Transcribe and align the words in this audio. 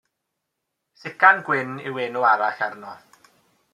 Sucan 1.01 1.43
gwyn 1.49 1.77
yw 1.89 2.01
enw 2.05 2.25
arall 2.31 2.59
arno. 2.69 2.95